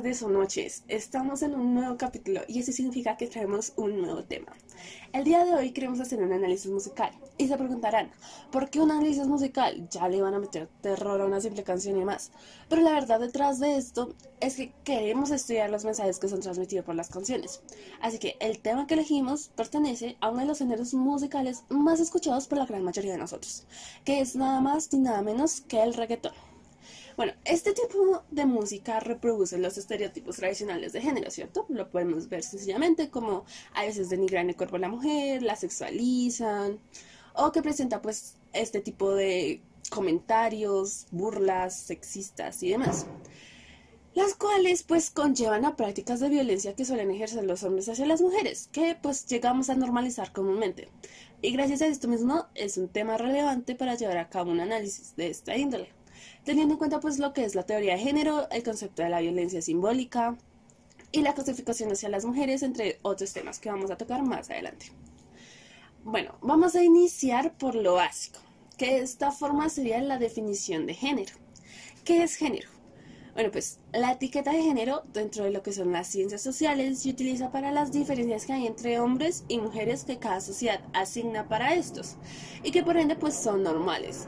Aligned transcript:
tardes 0.00 0.22
o 0.22 0.30
noches. 0.30 0.82
Estamos 0.88 1.42
en 1.42 1.54
un 1.54 1.74
nuevo 1.74 1.98
capítulo 1.98 2.40
y 2.48 2.60
eso 2.60 2.72
significa 2.72 3.18
que 3.18 3.26
traemos 3.26 3.74
un 3.76 4.00
nuevo 4.00 4.24
tema. 4.24 4.50
El 5.12 5.24
día 5.24 5.44
de 5.44 5.52
hoy 5.52 5.72
queremos 5.72 6.00
hacer 6.00 6.22
un 6.22 6.32
análisis 6.32 6.70
musical 6.70 7.12
y 7.36 7.48
se 7.48 7.58
preguntarán, 7.58 8.10
¿por 8.50 8.70
qué 8.70 8.80
un 8.80 8.90
análisis 8.90 9.26
musical? 9.26 9.86
Ya 9.90 10.08
le 10.08 10.22
van 10.22 10.32
a 10.32 10.38
meter 10.38 10.70
terror 10.80 11.20
a 11.20 11.26
una 11.26 11.42
simple 11.42 11.64
canción 11.64 12.00
y 12.00 12.04
más. 12.06 12.32
Pero 12.70 12.80
la 12.80 12.92
verdad 12.92 13.20
detrás 13.20 13.60
de 13.60 13.76
esto 13.76 14.14
es 14.40 14.56
que 14.56 14.72
queremos 14.84 15.30
estudiar 15.32 15.68
los 15.68 15.84
mensajes 15.84 16.18
que 16.18 16.28
son 16.28 16.40
transmitidos 16.40 16.86
por 16.86 16.94
las 16.94 17.10
canciones. 17.10 17.60
Así 18.00 18.18
que 18.18 18.38
el 18.40 18.58
tema 18.60 18.86
que 18.86 18.94
elegimos 18.94 19.50
pertenece 19.54 20.16
a 20.22 20.30
uno 20.30 20.40
de 20.40 20.46
los 20.46 20.60
géneros 20.60 20.94
musicales 20.94 21.64
más 21.68 22.00
escuchados 22.00 22.46
por 22.46 22.56
la 22.56 22.64
gran 22.64 22.84
mayoría 22.84 23.12
de 23.12 23.18
nosotros, 23.18 23.66
que 24.06 24.20
es 24.20 24.34
nada 24.34 24.62
más 24.62 24.90
ni 24.94 25.00
nada 25.00 25.20
menos 25.20 25.60
que 25.60 25.82
el 25.82 25.92
reggaetón. 25.92 26.49
Bueno, 27.20 27.34
este 27.44 27.74
tipo 27.74 28.22
de 28.30 28.46
música 28.46 28.98
reproduce 28.98 29.58
los 29.58 29.76
estereotipos 29.76 30.36
tradicionales 30.36 30.94
de 30.94 31.02
género, 31.02 31.30
¿cierto? 31.30 31.66
Lo 31.68 31.90
podemos 31.90 32.30
ver 32.30 32.42
sencillamente 32.42 33.10
como 33.10 33.44
a 33.74 33.84
veces 33.84 34.08
denigran 34.08 34.48
el 34.48 34.56
cuerpo 34.56 34.76
de 34.76 34.80
la 34.80 34.88
mujer, 34.88 35.42
la 35.42 35.54
sexualizan, 35.54 36.80
o 37.34 37.52
que 37.52 37.60
presenta 37.60 38.00
pues 38.00 38.36
este 38.54 38.80
tipo 38.80 39.12
de 39.12 39.60
comentarios, 39.90 41.08
burlas, 41.10 41.78
sexistas 41.78 42.62
y 42.62 42.70
demás. 42.70 43.04
Las 44.14 44.34
cuales 44.34 44.82
pues 44.82 45.10
conllevan 45.10 45.66
a 45.66 45.76
prácticas 45.76 46.20
de 46.20 46.30
violencia 46.30 46.74
que 46.74 46.86
suelen 46.86 47.10
ejercer 47.10 47.44
los 47.44 47.64
hombres 47.64 47.86
hacia 47.90 48.06
las 48.06 48.22
mujeres, 48.22 48.70
que 48.72 48.96
pues 48.98 49.26
llegamos 49.26 49.68
a 49.68 49.74
normalizar 49.74 50.32
comúnmente. 50.32 50.88
Y 51.42 51.50
gracias 51.52 51.82
a 51.82 51.86
esto 51.86 52.08
mismo 52.08 52.46
es 52.54 52.78
un 52.78 52.88
tema 52.88 53.18
relevante 53.18 53.74
para 53.74 53.94
llevar 53.94 54.16
a 54.16 54.30
cabo 54.30 54.50
un 54.52 54.60
análisis 54.60 55.14
de 55.16 55.28
esta 55.28 55.54
índole 55.54 55.99
teniendo 56.44 56.74
en 56.74 56.78
cuenta 56.78 57.00
pues 57.00 57.18
lo 57.18 57.32
que 57.32 57.44
es 57.44 57.54
la 57.54 57.64
teoría 57.64 57.94
de 57.94 58.00
género, 58.00 58.48
el 58.50 58.62
concepto 58.62 59.02
de 59.02 59.10
la 59.10 59.20
violencia 59.20 59.62
simbólica 59.62 60.36
y 61.12 61.22
la 61.22 61.34
clasificación 61.34 61.90
hacia 61.92 62.08
las 62.08 62.24
mujeres, 62.24 62.62
entre 62.62 62.98
otros 63.02 63.32
temas 63.32 63.58
que 63.58 63.70
vamos 63.70 63.90
a 63.90 63.96
tocar 63.96 64.22
más 64.22 64.50
adelante. 64.50 64.92
Bueno, 66.04 66.36
vamos 66.40 66.74
a 66.76 66.82
iniciar 66.82 67.56
por 67.58 67.74
lo 67.74 67.94
básico, 67.94 68.38
que 68.78 68.98
esta 68.98 69.32
forma 69.32 69.68
sería 69.68 70.00
la 70.00 70.18
definición 70.18 70.86
de 70.86 70.94
género. 70.94 71.34
¿Qué 72.04 72.22
es 72.22 72.36
género? 72.36 72.68
Bueno, 73.34 73.50
pues 73.52 73.78
la 73.92 74.12
etiqueta 74.12 74.52
de 74.52 74.62
género 74.62 75.02
dentro 75.12 75.44
de 75.44 75.50
lo 75.50 75.62
que 75.62 75.72
son 75.72 75.92
las 75.92 76.08
ciencias 76.08 76.42
sociales 76.42 77.00
se 77.00 77.10
utiliza 77.10 77.52
para 77.52 77.70
las 77.70 77.92
diferencias 77.92 78.44
que 78.44 78.52
hay 78.52 78.66
entre 78.66 78.98
hombres 78.98 79.44
y 79.48 79.58
mujeres 79.58 80.04
que 80.04 80.18
cada 80.18 80.40
sociedad 80.40 80.80
asigna 80.92 81.48
para 81.48 81.74
estos 81.74 82.16
y 82.64 82.72
que 82.72 82.82
por 82.82 82.96
ende 82.96 83.14
pues 83.14 83.34
son 83.34 83.62
normales. 83.62 84.26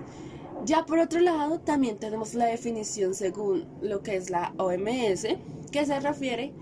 Ya 0.65 0.87
por 0.87 1.01
otro 1.01 1.19
lado, 1.19 1.59
también 1.59 1.99
tenemos 1.99 2.35
la 2.35 2.47
definición 2.47 3.15
según 3.15 3.67
lo 3.81 4.05
que 4.05 4.15
es 4.15 4.31
la 4.31 4.55
OMS, 4.59 5.27
que 5.73 5.85
se 5.85 5.99
refiere 5.99 6.53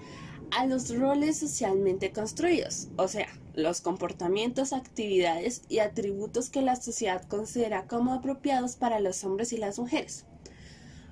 a 0.53 0.65
los 0.65 0.97
roles 0.97 1.39
socialmente 1.39 2.11
construidos, 2.11 2.89
o 2.97 3.09
sea, 3.09 3.28
los 3.55 3.83
comportamientos, 3.83 4.73
actividades 4.73 5.62
y 5.69 5.81
atributos 5.81 6.48
que 6.48 6.62
la 6.62 6.77
sociedad 6.77 7.23
considera 7.28 7.87
como 7.87 8.15
apropiados 8.15 8.75
para 8.75 9.01
los 9.01 9.23
hombres 9.23 9.53
y 9.53 9.59
las 9.59 9.78
mujeres. 9.78 10.25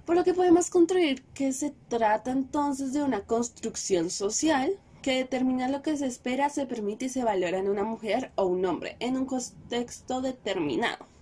Por 0.06 0.16
lo 0.16 0.24
que 0.24 0.32
podemos 0.32 0.70
construir 0.70 1.22
que 1.34 1.52
se 1.52 1.74
trata 1.88 2.30
entonces 2.30 2.94
de 2.94 3.02
una 3.02 3.20
construcción 3.20 4.08
social 4.08 4.72
que 5.02 5.16
determina 5.16 5.68
lo 5.68 5.82
que 5.82 5.98
se 5.98 6.06
espera, 6.06 6.48
se 6.48 6.64
permite 6.64 7.04
y 7.04 7.10
se 7.10 7.22
valora 7.22 7.58
en 7.58 7.68
una 7.68 7.84
mujer 7.84 8.32
o 8.36 8.46
un 8.46 8.64
hombre 8.64 8.96
en 8.98 9.18
un 9.18 9.26
contexto 9.26 10.22
determinado 10.22 11.17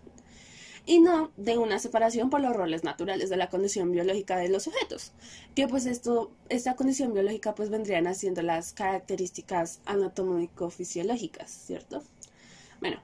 y 0.87 1.01
no 1.01 1.33
de 1.37 1.59
una 1.59 1.81
separación 1.81 2.31
por 2.31 2.41
los 2.41 2.55
roles 2.55 2.85
naturales 2.85 3.29
de 3.29 3.37
la 3.37 3.51
condición 3.51 3.91
biológica 3.91 4.37
de 4.39 4.49
los 4.49 4.63
sujetos, 4.63 5.13
que 5.57 5.67
pues 5.67 5.85
esto, 5.85 6.31
esta 6.49 6.77
condición 6.77 7.13
biológica 7.13 7.55
pues 7.55 7.69
vendrían 7.69 8.07
haciendo 8.07 8.41
las 8.43 8.73
características 8.73 9.81
anatómico-fisiológicas, 9.85 11.51
¿cierto? 11.51 12.05
Bueno, 12.81 13.03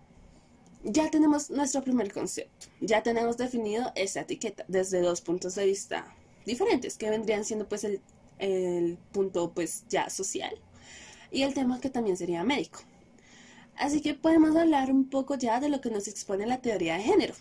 ya 0.85 1.11
tenemos 1.11 1.51
nuestro 1.51 1.83
primer 1.83 2.13
concepto, 2.13 2.69
ya 2.81 3.03
tenemos 3.03 3.37
definido 3.37 3.91
esta 3.97 4.21
etiqueta 4.21 4.65
desde 4.69 5.01
dos 5.01 5.21
puntos 5.21 5.57
de 5.57 5.67
vista 5.67 6.07
diferentes, 6.47 6.97
que 6.97 7.11
vendrían 7.11 7.45
siendo 7.45 7.69
pues 7.69 7.83
el, 7.83 8.01
el 8.39 8.97
punto 9.11 9.53
pues 9.53 9.85
ya 9.89 10.09
social 10.09 10.55
y 11.33 11.43
el 11.43 11.53
tema 11.53 11.81
que 11.81 11.91
también 11.91 12.17
sería 12.17 12.45
médico. 12.45 12.81
Así 13.77 14.01
que 14.03 14.15
podemos 14.15 14.55
hablar 14.55 14.93
un 14.93 15.09
poco 15.09 15.35
ya 15.35 15.59
de 15.59 15.69
lo 15.69 15.81
que 15.81 15.91
nos 15.91 16.07
expone 16.07 16.47
la 16.47 16.61
teoría 16.61 16.97
de 16.97 17.03
género, 17.03 17.35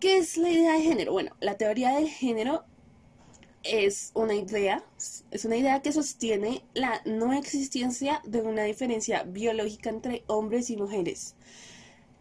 ¿Qué 0.00 0.16
es 0.16 0.38
la 0.38 0.48
idea 0.48 0.72
de 0.72 0.80
género? 0.80 1.12
Bueno, 1.12 1.36
la 1.40 1.58
teoría 1.58 1.90
del 1.90 2.08
género 2.08 2.64
es 3.62 4.12
una 4.14 4.34
idea, 4.34 4.82
es 5.30 5.44
una 5.44 5.58
idea 5.58 5.82
que 5.82 5.92
sostiene 5.92 6.64
la 6.72 7.02
no 7.04 7.34
existencia 7.34 8.22
de 8.24 8.40
una 8.40 8.62
diferencia 8.62 9.24
biológica 9.24 9.90
entre 9.90 10.24
hombres 10.26 10.70
y 10.70 10.78
mujeres, 10.78 11.34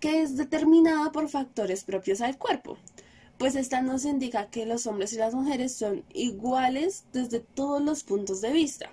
que 0.01 0.22
es 0.22 0.35
determinada 0.35 1.13
por 1.13 1.29
factores 1.29 1.85
propios 1.85 2.19
al 2.19 2.38
cuerpo. 2.38 2.78
Pues 3.38 3.56
esta 3.56 3.81
nos 3.81 4.03
indica 4.03 4.50
que 4.50 4.66
los 4.66 4.85
hombres 4.85 5.13
y 5.13 5.18
las 5.18 5.34
mujeres 5.34 5.73
son 5.73 6.03
iguales 6.13 7.06
desde 7.13 7.39
todos 7.39 7.81
los 7.81 8.03
puntos 8.03 8.41
de 8.41 8.51
vista 8.51 8.91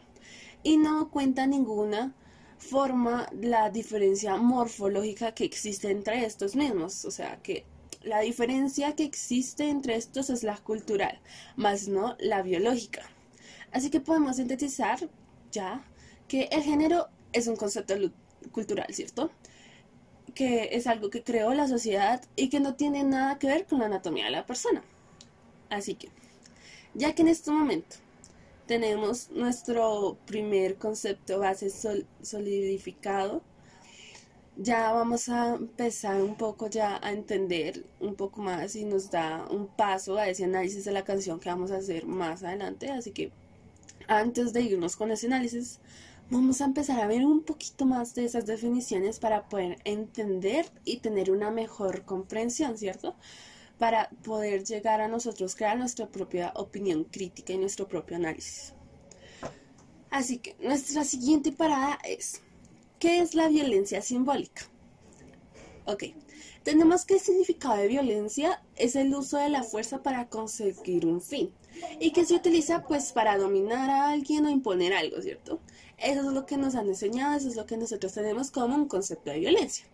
y 0.62 0.76
no 0.76 1.10
cuenta 1.10 1.48
ninguna 1.48 2.14
forma 2.58 3.28
la 3.32 3.68
diferencia 3.68 4.36
morfológica 4.36 5.34
que 5.34 5.44
existe 5.44 5.90
entre 5.90 6.24
estos 6.24 6.54
mismos, 6.54 7.04
o 7.04 7.10
sea 7.10 7.42
que 7.42 7.64
la 8.06 8.20
diferencia 8.20 8.94
que 8.94 9.04
existe 9.04 9.68
entre 9.68 9.96
estos 9.96 10.30
es 10.30 10.44
la 10.44 10.56
cultural, 10.56 11.20
más 11.56 11.88
no 11.88 12.16
la 12.20 12.42
biológica. 12.42 13.02
Así 13.72 13.90
que 13.90 14.00
podemos 14.00 14.36
sintetizar 14.36 15.08
ya 15.50 15.84
que 16.28 16.48
el 16.52 16.62
género 16.62 17.08
es 17.32 17.48
un 17.48 17.56
concepto 17.56 17.94
cultural, 18.52 18.86
¿cierto? 18.94 19.30
Que 20.34 20.70
es 20.72 20.86
algo 20.86 21.10
que 21.10 21.24
creó 21.24 21.52
la 21.52 21.66
sociedad 21.66 22.22
y 22.36 22.48
que 22.48 22.60
no 22.60 22.76
tiene 22.76 23.02
nada 23.02 23.38
que 23.38 23.48
ver 23.48 23.66
con 23.66 23.80
la 23.80 23.86
anatomía 23.86 24.26
de 24.26 24.30
la 24.30 24.46
persona. 24.46 24.82
Así 25.68 25.96
que, 25.96 26.08
ya 26.94 27.14
que 27.14 27.22
en 27.22 27.28
este 27.28 27.50
momento 27.50 27.96
tenemos 28.66 29.30
nuestro 29.30 30.16
primer 30.26 30.76
concepto 30.76 31.40
base 31.40 31.70
solidificado, 32.22 33.42
ya 34.56 34.92
vamos 34.92 35.28
a 35.28 35.54
empezar 35.54 36.22
un 36.22 36.34
poco 36.36 36.68
ya 36.68 36.98
a 37.02 37.12
entender 37.12 37.84
un 38.00 38.14
poco 38.14 38.40
más 38.40 38.74
y 38.74 38.84
nos 38.84 39.10
da 39.10 39.46
un 39.50 39.66
paso 39.68 40.16
a 40.16 40.28
ese 40.28 40.44
análisis 40.44 40.84
de 40.84 40.92
la 40.92 41.04
canción 41.04 41.38
que 41.38 41.50
vamos 41.50 41.70
a 41.70 41.76
hacer 41.76 42.06
más 42.06 42.42
adelante. 42.42 42.90
Así 42.90 43.12
que 43.12 43.32
antes 44.08 44.52
de 44.52 44.62
irnos 44.62 44.96
con 44.96 45.10
ese 45.10 45.26
análisis, 45.26 45.80
vamos 46.30 46.60
a 46.60 46.64
empezar 46.64 47.00
a 47.00 47.06
ver 47.06 47.24
un 47.24 47.42
poquito 47.42 47.84
más 47.84 48.14
de 48.14 48.24
esas 48.24 48.46
definiciones 48.46 49.18
para 49.18 49.48
poder 49.48 49.78
entender 49.84 50.66
y 50.84 50.98
tener 50.98 51.30
una 51.30 51.50
mejor 51.50 52.04
comprensión, 52.04 52.78
¿cierto? 52.78 53.14
Para 53.78 54.08
poder 54.24 54.64
llegar 54.64 55.02
a 55.02 55.08
nosotros 55.08 55.54
crear 55.54 55.76
nuestra 55.78 56.08
propia 56.08 56.52
opinión 56.54 57.04
crítica 57.04 57.52
y 57.52 57.58
nuestro 57.58 57.86
propio 57.88 58.16
análisis. 58.16 58.72
Así 60.08 60.38
que 60.38 60.56
nuestra 60.60 61.04
siguiente 61.04 61.52
parada 61.52 61.98
es 62.04 62.40
¿Qué 62.98 63.20
es 63.20 63.34
la 63.34 63.48
violencia 63.48 64.00
simbólica? 64.00 64.62
Ok, 65.84 66.04
tenemos 66.62 67.04
que 67.04 67.14
el 67.14 67.20
significado 67.20 67.76
de 67.76 67.88
violencia 67.88 68.62
es 68.74 68.96
el 68.96 69.14
uso 69.14 69.36
de 69.36 69.50
la 69.50 69.62
fuerza 69.62 70.02
para 70.02 70.30
conseguir 70.30 71.04
un 71.04 71.20
fin 71.20 71.52
y 72.00 72.12
que 72.12 72.24
se 72.24 72.34
utiliza 72.34 72.84
pues 72.86 73.12
para 73.12 73.36
dominar 73.36 73.90
a 73.90 74.08
alguien 74.08 74.46
o 74.46 74.50
imponer 74.50 74.94
algo, 74.94 75.20
¿cierto? 75.20 75.60
Eso 75.98 76.20
es 76.20 76.26
lo 76.26 76.46
que 76.46 76.56
nos 76.56 76.74
han 76.74 76.88
enseñado, 76.88 77.36
eso 77.36 77.48
es 77.48 77.56
lo 77.56 77.66
que 77.66 77.76
nosotros 77.76 78.14
tenemos 78.14 78.50
como 78.50 78.74
un 78.74 78.88
concepto 78.88 79.30
de 79.30 79.40
violencia. 79.40 79.84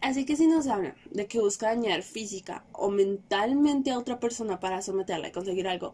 Así 0.00 0.26
que 0.26 0.34
si 0.34 0.48
nos 0.48 0.66
hablan 0.66 0.96
de 1.12 1.28
que 1.28 1.38
busca 1.38 1.68
dañar 1.68 2.02
física 2.02 2.64
o 2.72 2.90
mentalmente 2.90 3.92
a 3.92 3.98
otra 3.98 4.18
persona 4.18 4.58
para 4.58 4.82
someterla 4.82 5.28
y 5.28 5.32
conseguir 5.32 5.68
algo, 5.68 5.92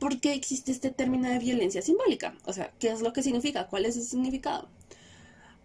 ¿por 0.00 0.20
qué 0.20 0.34
existe 0.34 0.72
este 0.72 0.90
término 0.90 1.28
de 1.28 1.38
violencia 1.38 1.80
simbólica? 1.80 2.34
O 2.44 2.52
sea, 2.52 2.72
¿qué 2.80 2.90
es 2.90 3.02
lo 3.02 3.12
que 3.12 3.22
significa? 3.22 3.68
¿Cuál 3.68 3.86
es 3.86 3.94
su 3.94 4.02
significado? 4.02 4.68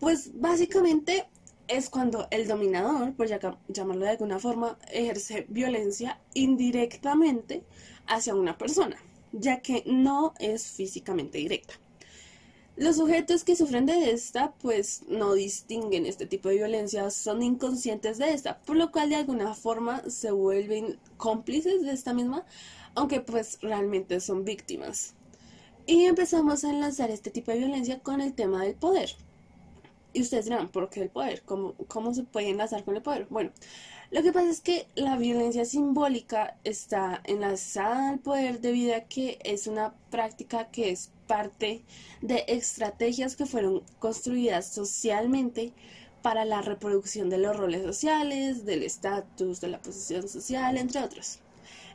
Pues 0.02 0.32
básicamente 0.34 1.28
es 1.68 1.92
cuando 1.92 2.28
el 2.32 2.48
dominador, 2.48 3.14
por 3.14 3.28
llamarlo 3.28 4.04
de 4.04 4.10
alguna 4.10 4.40
forma, 4.40 4.80
ejerce 4.92 5.46
violencia 5.48 6.20
indirectamente 6.34 7.64
hacia 8.08 8.34
una 8.34 8.58
persona, 8.58 8.98
ya 9.32 9.62
que 9.62 9.84
no 9.86 10.34
es 10.40 10.66
físicamente 10.66 11.38
directa. 11.38 11.76
Los 12.78 12.96
sujetos 12.96 13.44
que 13.44 13.56
sufren 13.56 13.86
de 13.86 14.10
esta, 14.10 14.54
pues 14.54 15.04
no 15.08 15.36
distinguen 15.36 16.08
este 16.08 16.26
tipo 16.26 16.50
de 16.50 16.56
violencia, 16.56 17.12
son 17.12 17.44
inconscientes 17.44 18.18
de 18.18 18.34
esta, 18.34 18.60
por 18.62 18.78
lo 18.78 18.92
cual 18.92 19.10
de 19.10 19.18
alguna 19.18 19.54
forma 19.54 20.02
se 20.10 20.32
vuelven 20.32 21.00
cómplices 21.18 21.84
de 21.84 21.92
esta 21.92 22.16
misma, 22.16 22.44
aunque 22.96 23.22
pues 23.22 23.60
realmente 23.62 24.20
son 24.20 24.46
víctimas. 24.46 25.14
Y 25.86 26.06
empezamos 26.06 26.64
a 26.64 26.72
enlazar 26.72 27.12
este 27.12 27.30
tipo 27.30 27.52
de 27.52 27.60
violencia 27.60 28.00
con 28.00 28.20
el 28.20 28.34
tema 28.34 28.64
del 28.64 28.74
poder. 28.74 29.12
Y 30.14 30.22
ustedes 30.22 30.46
dirán, 30.46 30.70
¿por 30.70 30.90
qué 30.90 31.02
el 31.02 31.10
poder? 31.10 31.42
¿Cómo, 31.44 31.74
¿Cómo 31.88 32.14
se 32.14 32.24
puede 32.24 32.50
enlazar 32.50 32.84
con 32.84 32.96
el 32.96 33.02
poder? 33.02 33.28
Bueno, 33.30 33.52
Lo 34.12 34.22
que 34.24 34.34
pasa 34.34 34.50
es 34.50 34.62
que 34.62 34.88
la 34.96 35.18
violencia 35.18 35.64
simbólica 35.66 36.58
está 36.66 37.22
enlazada 37.26 38.10
al 38.10 38.20
poder 38.20 38.60
debido 38.60 38.96
a 38.96 39.02
que 39.02 39.40
es 39.44 39.68
una 39.68 39.94
práctica 40.10 40.70
que 40.70 40.90
es 40.92 41.12
parte 41.28 41.84
de 42.22 42.44
estrategias 42.48 43.36
que 43.38 43.46
fueron 43.46 43.84
construidas 44.00 44.68
socialmente 44.74 45.72
para 46.22 46.46
la 46.46 46.62
reproducción 46.62 47.30
de 47.30 47.38
los 47.38 47.56
roles 47.56 47.84
sociales, 47.84 48.66
del 48.66 48.84
estatus, 48.84 49.62
de 49.62 49.70
la 49.70 49.82
posición 49.82 50.28
social, 50.28 50.78
entre 50.78 51.02
otros. 51.02 51.40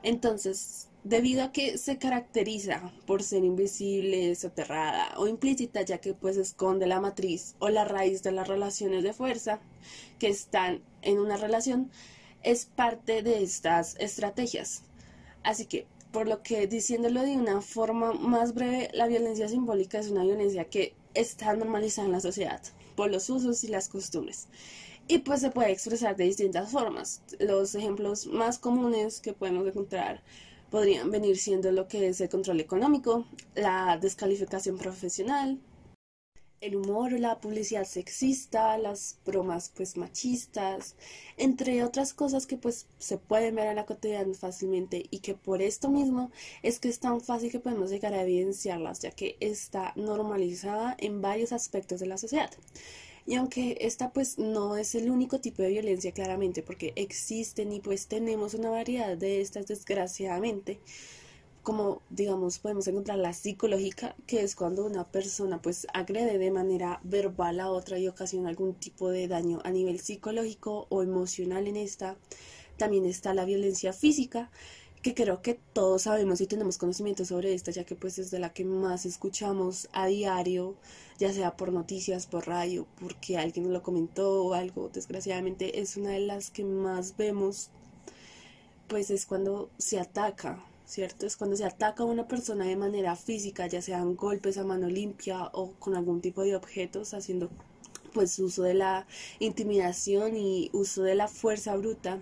Entonces, 0.02 0.88
debido 1.08 1.44
a 1.44 1.52
que 1.52 1.78
se 1.78 1.98
caracteriza 1.98 2.92
por 3.06 3.22
ser 3.22 3.44
invisible, 3.44 4.34
soterrada 4.34 5.14
o 5.16 5.28
implícita, 5.28 5.82
ya 5.82 5.98
que 5.98 6.14
pues 6.14 6.36
esconde 6.36 6.86
la 6.86 7.00
matriz 7.00 7.54
o 7.60 7.68
la 7.68 7.84
raíz 7.84 8.24
de 8.24 8.32
las 8.32 8.48
relaciones 8.48 9.04
de 9.04 9.12
fuerza 9.12 9.60
que 10.18 10.26
están 10.26 10.82
en 11.02 11.20
una 11.20 11.36
relación, 11.36 11.92
es 12.42 12.66
parte 12.66 13.22
de 13.22 13.44
estas 13.44 13.94
estrategias. 14.00 14.82
Así 15.44 15.66
que, 15.66 15.86
por 16.10 16.26
lo 16.26 16.42
que 16.42 16.66
diciéndolo 16.66 17.22
de 17.22 17.36
una 17.36 17.60
forma 17.60 18.12
más 18.12 18.52
breve, 18.52 18.90
la 18.92 19.06
violencia 19.06 19.48
simbólica 19.48 20.00
es 20.00 20.10
una 20.10 20.24
violencia 20.24 20.64
que 20.64 20.92
está 21.14 21.54
normalizada 21.54 22.06
en 22.06 22.12
la 22.12 22.20
sociedad 22.20 22.60
por 22.96 23.12
los 23.12 23.30
usos 23.30 23.62
y 23.62 23.68
las 23.68 23.88
costumbres. 23.88 24.48
Y 25.06 25.18
pues 25.18 25.40
se 25.40 25.50
puede 25.50 25.70
expresar 25.70 26.16
de 26.16 26.24
distintas 26.24 26.72
formas. 26.72 27.22
Los 27.38 27.76
ejemplos 27.76 28.26
más 28.26 28.58
comunes 28.58 29.20
que 29.20 29.34
podemos 29.34 29.68
encontrar 29.68 30.20
podrían 30.70 31.10
venir 31.10 31.36
siendo 31.38 31.70
lo 31.72 31.88
que 31.88 32.08
es 32.08 32.20
el 32.20 32.28
control 32.28 32.60
económico, 32.60 33.26
la 33.54 33.98
descalificación 33.98 34.78
profesional, 34.78 35.60
el 36.60 36.76
humor 36.76 37.12
la 37.12 37.40
publicidad 37.40 37.84
sexista, 37.84 38.78
las 38.78 39.18
bromas 39.24 39.70
pues 39.74 39.96
machistas, 39.96 40.96
entre 41.36 41.84
otras 41.84 42.14
cosas 42.14 42.46
que 42.46 42.56
pues 42.56 42.86
se 42.98 43.18
pueden 43.18 43.54
ver 43.56 43.68
en 43.68 43.76
la 43.76 43.86
cotidiana 43.86 44.34
fácilmente 44.34 45.06
y 45.10 45.20
que 45.20 45.34
por 45.34 45.62
esto 45.62 45.90
mismo 45.90 46.30
es 46.62 46.80
que 46.80 46.88
es 46.88 46.98
tan 46.98 47.20
fácil 47.20 47.50
que 47.52 47.60
podemos 47.60 47.90
llegar 47.90 48.14
a 48.14 48.22
evidenciarlas 48.22 49.00
ya 49.00 49.10
que 49.10 49.36
está 49.40 49.92
normalizada 49.96 50.96
en 50.98 51.20
varios 51.20 51.52
aspectos 51.52 52.00
de 52.00 52.06
la 52.06 52.18
sociedad. 52.18 52.50
Y 53.26 53.34
aunque 53.34 53.76
esta 53.80 54.12
pues 54.12 54.38
no 54.38 54.76
es 54.76 54.94
el 54.94 55.10
único 55.10 55.40
tipo 55.40 55.62
de 55.62 55.70
violencia 55.70 56.12
claramente, 56.12 56.62
porque 56.62 56.92
existen 56.94 57.72
y 57.72 57.80
pues 57.80 58.06
tenemos 58.06 58.54
una 58.54 58.70
variedad 58.70 59.16
de 59.16 59.40
estas 59.40 59.66
desgraciadamente, 59.66 60.78
como 61.64 62.02
digamos 62.08 62.60
podemos 62.60 62.86
encontrar 62.86 63.18
la 63.18 63.32
psicológica, 63.32 64.14
que 64.28 64.42
es 64.42 64.54
cuando 64.54 64.86
una 64.86 65.02
persona 65.02 65.60
pues 65.60 65.88
agrede 65.92 66.38
de 66.38 66.52
manera 66.52 67.00
verbal 67.02 67.58
a 67.58 67.70
otra 67.72 67.98
y 67.98 68.06
ocasiona 68.06 68.48
algún 68.48 68.74
tipo 68.74 69.10
de 69.10 69.26
daño 69.26 69.58
a 69.64 69.70
nivel 69.70 69.98
psicológico 69.98 70.86
o 70.88 71.02
emocional 71.02 71.66
en 71.66 71.76
esta. 71.76 72.16
También 72.76 73.06
está 73.06 73.34
la 73.34 73.44
violencia 73.44 73.92
física, 73.92 74.52
que 75.02 75.14
creo 75.14 75.42
que 75.42 75.54
todos 75.72 76.02
sabemos 76.02 76.40
y 76.40 76.46
tenemos 76.46 76.78
conocimiento 76.78 77.24
sobre 77.24 77.54
esta, 77.54 77.70
ya 77.70 77.84
que 77.84 77.94
pues 77.94 78.18
es 78.18 78.30
de 78.30 78.38
la 78.38 78.52
que 78.52 78.64
más 78.64 79.06
escuchamos 79.06 79.88
a 79.92 80.06
diario, 80.06 80.76
ya 81.18 81.32
sea 81.32 81.56
por 81.56 81.72
noticias, 81.72 82.26
por 82.26 82.46
radio, 82.46 82.86
porque 83.00 83.38
alguien 83.38 83.72
lo 83.72 83.82
comentó 83.82 84.44
o 84.44 84.54
algo, 84.54 84.90
desgraciadamente 84.92 85.80
es 85.80 85.96
una 85.96 86.10
de 86.10 86.20
las 86.20 86.50
que 86.50 86.64
más 86.64 87.16
vemos, 87.16 87.70
pues 88.88 89.10
es 89.10 89.26
cuando 89.26 89.70
se 89.78 90.00
ataca, 90.00 90.64
¿cierto? 90.86 91.26
Es 91.26 91.36
cuando 91.36 91.56
se 91.56 91.64
ataca 91.64 92.02
a 92.02 92.06
una 92.06 92.28
persona 92.28 92.64
de 92.64 92.76
manera 92.76 93.16
física, 93.16 93.66
ya 93.66 93.82
sean 93.82 94.16
golpes 94.16 94.58
a 94.58 94.64
mano 94.64 94.88
limpia 94.88 95.50
o 95.52 95.72
con 95.78 95.96
algún 95.96 96.20
tipo 96.20 96.42
de 96.42 96.56
objetos, 96.56 97.14
haciendo 97.14 97.50
pues 98.12 98.38
uso 98.38 98.62
de 98.62 98.74
la 98.74 99.06
intimidación 99.40 100.36
y 100.36 100.70
uso 100.72 101.02
de 101.02 101.14
la 101.14 101.28
fuerza 101.28 101.76
bruta 101.76 102.18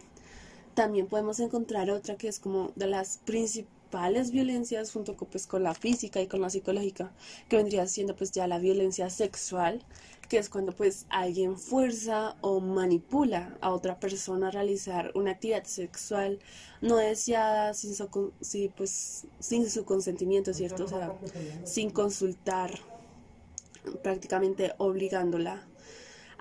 también 0.74 1.06
podemos 1.06 1.40
encontrar 1.40 1.90
otra 1.90 2.16
que 2.16 2.28
es 2.28 2.38
como 2.38 2.72
de 2.76 2.86
las 2.86 3.18
principales 3.18 4.30
violencias 4.30 4.92
junto 4.92 5.16
con, 5.16 5.28
pues, 5.28 5.46
con 5.46 5.62
la 5.62 5.74
física 5.74 6.20
y 6.20 6.26
con 6.26 6.40
la 6.40 6.50
psicológica, 6.50 7.12
que 7.48 7.56
vendría 7.56 7.86
siendo 7.86 8.16
pues 8.16 8.32
ya 8.32 8.46
la 8.46 8.58
violencia 8.58 9.08
sexual, 9.08 9.84
que 10.28 10.38
es 10.38 10.48
cuando 10.48 10.72
pues 10.72 11.06
alguien 11.10 11.58
fuerza 11.58 12.36
o 12.40 12.60
manipula 12.60 13.56
a 13.60 13.70
otra 13.70 14.00
persona 14.00 14.48
a 14.48 14.50
realizar 14.50 15.12
una 15.14 15.32
actividad 15.32 15.64
sexual 15.64 16.40
no 16.80 16.96
deseada 16.96 17.74
sin 17.74 17.94
su, 17.94 18.08
pues, 18.76 19.26
sin 19.38 19.70
su 19.70 19.84
consentimiento, 19.84 20.52
¿cierto? 20.52 20.84
O 20.84 20.88
sea, 20.88 21.14
sin 21.64 21.90
consultar, 21.90 22.72
prácticamente 24.02 24.72
obligándola 24.78 25.62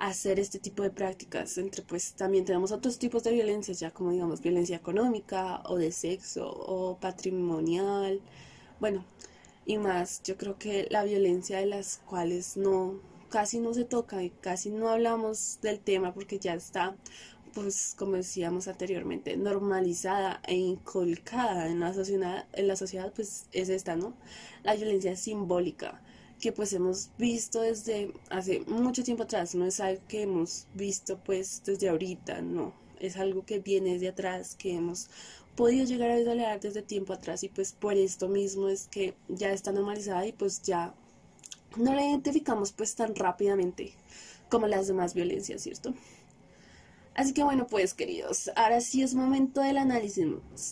hacer 0.08 0.40
este 0.40 0.60
tipo 0.60 0.84
de 0.84 0.90
prácticas. 0.92 1.58
Entre 1.58 1.82
pues 1.82 2.14
también 2.14 2.46
tenemos 2.46 2.72
otros 2.72 3.00
tipos 3.00 3.24
de 3.24 3.32
violencia, 3.32 3.74
ya 3.74 3.92
como 3.92 4.12
digamos 4.12 4.42
violencia 4.42 4.76
económica 4.76 5.62
o 5.66 5.78
de 5.78 5.92
sexo 5.92 6.50
o 6.50 6.98
patrimonial, 7.00 8.22
bueno, 8.80 9.06
y 9.66 9.78
más. 9.78 10.22
Yo 10.24 10.38
creo 10.38 10.58
que 10.58 10.88
la 10.92 11.04
violencia 11.04 11.60
de 11.60 11.68
las 11.68 12.00
cuales 12.00 12.58
no 12.58 13.00
casi 13.30 13.60
no 13.60 13.74
se 13.74 13.86
toca 13.86 14.22
y 14.24 14.30
casi 14.30 14.70
no 14.70 14.90
hablamos 14.90 15.60
del 15.62 15.80
tema 15.80 16.14
porque 16.14 16.38
ya 16.40 16.54
está 16.54 16.96
pues 17.54 17.96
como 17.98 18.14
decíamos 18.14 18.68
anteriormente, 18.68 19.38
normalizada 19.38 20.42
e 20.48 20.56
inculcada 20.56 21.68
en 21.68 21.80
la 21.80 21.94
sociedad, 21.94 22.48
en 22.54 22.68
la 22.68 22.76
sociedad 22.76 23.14
pues 23.16 23.46
es 23.52 23.70
esta, 23.70 23.96
¿no? 23.96 24.16
La 24.64 24.76
violencia 24.76 25.16
simbólica 25.16 26.02
que 26.40 26.52
pues 26.52 26.74
hemos 26.74 27.10
visto 27.18 27.62
desde 27.62 28.14
hace 28.30 28.62
mucho 28.68 29.04
tiempo 29.04 29.24
atrás, 29.24 29.56
no 29.56 29.66
es 29.66 29.80
algo 29.80 30.02
que 30.08 30.24
hemos 30.24 30.68
visto 30.74 31.20
pues 31.24 31.62
desde 31.66 31.90
ahorita, 31.90 32.42
no, 32.42 32.74
es 33.00 33.18
algo 33.18 33.46
que 33.46 33.60
viene 33.60 34.00
de 34.00 34.10
atrás, 34.10 34.56
que 34.56 34.74
hemos 34.76 35.10
podido 35.56 35.86
llegar 35.86 36.12
a 36.12 36.18
visualizar 36.18 36.60
desde 36.60 36.82
tiempo 36.82 37.14
atrás. 37.14 37.44
Y 37.44 37.50
pues 37.50 37.74
por 37.74 37.94
esto 37.94 38.28
mismo 38.28 38.70
es 38.70 38.88
que 38.88 39.16
ya 39.28 39.52
está 39.52 39.72
normalizada 39.72 40.26
y 40.26 40.32
pues 40.32 40.62
ya 40.64 40.94
no 41.78 41.94
la 41.94 42.06
identificamos 42.06 42.72
pues 42.72 42.96
tan 42.96 43.16
rápidamente 43.16 43.94
como 44.50 44.68
las 44.68 44.88
demás 44.88 45.14
violencias, 45.14 45.62
¿cierto? 45.62 45.94
Así 47.16 47.34
que 47.34 47.44
bueno, 47.44 47.68
pues 47.68 47.94
queridos, 47.94 48.50
ahora 48.56 48.82
sí 48.82 49.04
es 49.04 49.14
momento 49.14 49.62
del 49.62 49.78
análisis. 49.78 50.26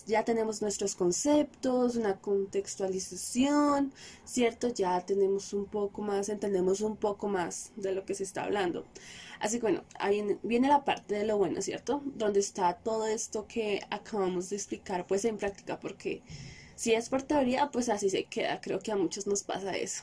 Ya 0.06 0.24
tenemos 0.24 0.60
nuestros 0.60 0.96
conceptos, 0.96 1.94
una 1.94 2.18
contextualización, 2.20 3.92
¿cierto? 4.24 4.68
Ya 4.68 5.00
tenemos 5.06 5.52
un 5.52 5.66
poco 5.66 6.02
más, 6.02 6.28
entendemos 6.28 6.80
un 6.80 6.96
poco 6.96 7.28
más 7.28 7.70
de 7.76 7.92
lo 7.92 8.04
que 8.04 8.16
se 8.16 8.24
está 8.24 8.42
hablando. 8.42 8.84
Así 9.38 9.58
que 9.58 9.62
bueno, 9.62 9.84
ahí 10.00 10.38
viene, 10.42 10.66
la 10.68 10.84
parte 10.84 11.14
de 11.14 11.26
lo 11.26 11.38
bueno, 11.38 11.62
¿cierto? 11.62 12.02
Donde 12.04 12.40
está 12.40 12.74
todo 12.74 13.06
esto 13.06 13.46
que 13.46 13.80
acabamos 13.90 14.50
de 14.50 14.56
explicar 14.56 15.06
pues 15.06 15.24
en 15.24 15.36
práctica, 15.36 15.78
porque 15.78 16.22
si 16.74 16.92
es 16.94 17.08
por 17.08 17.22
teoría, 17.22 17.70
pues 17.70 17.88
así 17.88 18.10
se 18.10 18.24
queda. 18.24 18.60
Creo 18.60 18.80
que 18.80 18.90
a 18.90 18.96
muchos 18.96 19.28
nos 19.28 19.44
pasa 19.44 19.76
eso. 19.76 20.02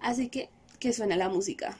Así 0.00 0.28
que 0.28 0.48
que 0.78 0.92
suena 0.92 1.16
la 1.16 1.28
música. 1.28 1.76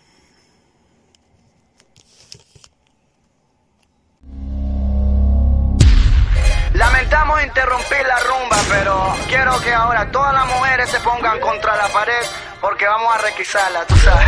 Lamentamos 7.10 7.42
interrumpir 7.42 8.06
la 8.06 8.18
rumba, 8.18 8.56
pero 8.68 9.16
quiero 9.28 9.58
que 9.62 9.72
ahora 9.72 10.10
todas 10.12 10.34
las 10.34 10.46
mujeres 10.46 10.90
se 10.90 11.00
pongan 11.00 11.40
contra 11.40 11.74
la 11.74 11.88
pared 11.88 12.22
porque 12.60 12.86
vamos 12.86 13.14
a 13.14 13.18
requisarla, 13.22 13.86
tú 13.86 13.96
sabes. 13.96 14.26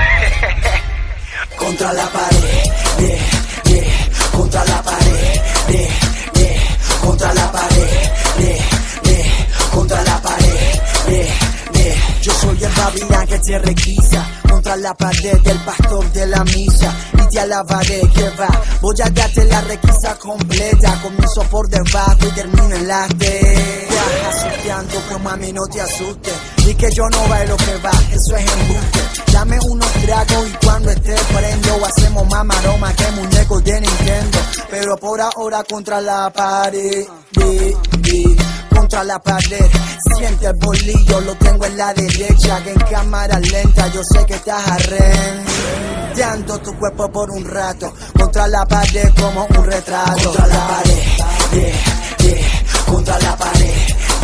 contra 1.59 1.93
la 1.93 2.07
pared, 2.07 2.65
yeah, 2.97 3.19
yeah, 3.65 4.31
contra 4.33 4.65
la 4.65 4.83
pared, 4.83 5.43
yeah, 5.69 7.03
contra 7.03 7.35
la 7.35 7.53
pared, 7.53 8.61
contra 9.75 10.03
la 10.03 10.23
pared, 10.23 11.50
Yo 12.23 12.33
soy 12.35 12.63
el 12.63 12.73
babilán 12.73 13.27
que 13.27 13.39
te 13.39 13.59
requisa 13.59 14.27
contra 14.49 14.77
la 14.77 14.95
pared 14.95 15.41
del 15.41 15.59
pastor 15.65 16.13
de 16.13 16.27
la 16.27 16.45
misa 16.45 16.95
y 17.15 17.29
te 17.31 17.41
alabaré 17.41 18.01
que 18.15 18.29
va. 18.39 18.49
Voy 18.83 18.95
a 19.03 19.09
darte 19.09 19.45
la 19.45 19.61
requisa 19.63 20.17
completa. 20.19 21.01
Comienzo 21.03 21.43
por 21.45 21.69
debajo 21.69 22.19
y 22.21 22.31
termino 22.33 22.77
en 22.77 22.89
la 22.89 23.09
T. 23.09 23.89
Asustando, 24.29 25.03
pero 25.09 25.19
mami 25.21 25.53
no 25.53 25.67
te 25.67 25.81
asustes. 25.81 26.35
Y 26.67 26.75
que 26.75 26.91
yo 26.93 27.09
no 27.09 27.29
bailo 27.29 27.57
que 27.57 27.77
va, 27.79 27.93
eso 28.13 28.37
es 28.37 28.53
embuste. 28.53 29.33
Dame 29.33 29.59
unos 29.61 29.93
tragos 29.93 30.49
y 30.49 30.65
cuando 30.65 30.91
esté 30.91 31.15
prendo 31.35 31.87
hacemos 31.87 32.29
más 32.29 32.45
maroma 32.45 32.93
que 32.93 33.11
muñecos 33.13 33.65
de 33.65 33.81
Nintendo. 33.81 34.39
Pero 34.69 34.97
por 34.99 35.21
ahora 35.21 35.65
contra 35.65 36.01
la 36.01 36.31
pared, 36.31 37.07
contra 38.91 39.05
la 39.05 39.21
pared. 39.21 39.71
Siente 40.17 40.47
el 40.47 40.57
bolillo, 40.57 41.21
lo 41.21 41.37
tengo 41.37 41.65
en 41.65 41.77
la 41.77 41.95
derecha, 41.95 42.61
que 42.65 42.71
en 42.71 42.81
cámara 42.81 43.39
lenta 43.39 43.87
yo 43.93 44.03
sé 44.03 44.27
que 44.27 44.35
estás 44.35 44.67
arrendando 44.69 46.59
tu 46.61 46.77
cuerpo 46.77 47.09
por 47.13 47.31
un 47.31 47.45
rato. 47.45 47.95
Contra 48.19 48.49
la 48.49 48.67
pared 48.67 49.09
como 49.17 49.47
un 49.47 49.65
retrato. 49.65 50.25
Contra 50.25 50.47
la 50.49 50.67
pared, 50.67 50.99
yeah, 51.53 51.73
yeah, 52.19 52.85
contra 52.85 53.19
la 53.21 53.37
pared, 53.37 53.75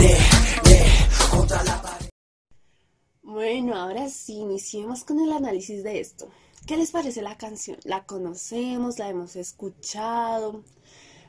yeah, 0.01 0.19
yeah, 0.65 1.29
contra 1.31 1.63
la 1.63 1.83
pared. 1.83 2.09
Bueno, 3.23 3.77
ahora 3.77 4.09
sí, 4.09 4.33
iniciemos 4.33 5.05
con 5.05 5.21
el 5.21 5.31
análisis 5.31 5.85
de 5.85 6.01
esto. 6.01 6.29
¿Qué 6.67 6.77
les 6.77 6.91
parece 6.91 7.23
la 7.23 7.37
canción? 7.37 7.79
¿La 7.85 8.05
conocemos? 8.05 8.99
¿La 8.99 9.09
hemos 9.11 9.37
escuchado? 9.37 10.65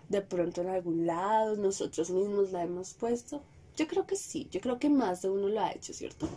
De 0.10 0.22
pronto 0.22 0.62
en 0.62 0.70
algún 0.70 1.06
lado 1.06 1.56
nosotros 1.56 2.10
mismos 2.10 2.52
la 2.52 2.64
hemos 2.64 2.94
puesto. 2.94 3.42
Yo 3.76 3.88
creo 3.88 4.08
que 4.08 4.16
sí, 4.16 4.48
yo 4.52 4.60
creo 4.60 4.80
que 4.80 4.90
más 4.90 5.22
de 5.22 5.30
uno 5.30 5.48
lo 5.48 5.62
ha 5.62 5.72
hecho, 5.72 5.94
¿cierto? 5.94 6.28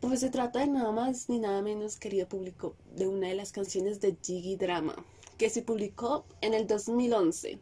Pues 0.00 0.20
se 0.20 0.30
trata 0.30 0.60
de 0.60 0.66
nada 0.66 0.92
más 0.92 1.28
ni 1.28 1.38
nada 1.38 1.62
menos, 1.62 1.96
querido 1.96 2.28
público, 2.28 2.74
de 2.94 3.06
una 3.06 3.28
de 3.28 3.34
las 3.34 3.52
canciones 3.52 4.00
de 4.00 4.16
Jiggy 4.22 4.56
Drama, 4.56 4.94
que 5.38 5.48
se 5.48 5.62
publicó 5.62 6.26
en 6.42 6.52
el 6.52 6.66
2011. 6.66 7.58